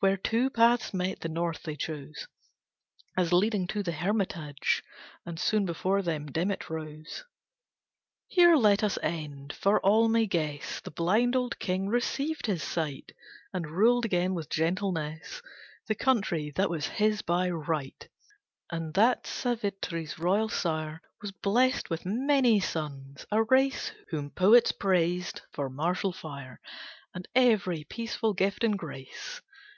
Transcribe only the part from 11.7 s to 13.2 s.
received his sight,